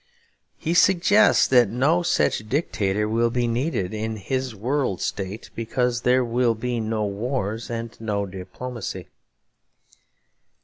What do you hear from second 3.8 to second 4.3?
in